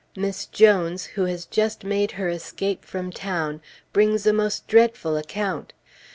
Miss 0.15 0.47
Jones, 0.47 1.05
who 1.13 1.25
has 1.25 1.45
just 1.45 1.83
made 1.83 2.13
her 2.13 2.27
escape 2.27 2.85
from 2.85 3.11
town, 3.11 3.61
brings 3.93 4.25
a 4.25 4.33
most 4.33 4.67
dreadful 4.67 5.15
account. 5.15 5.73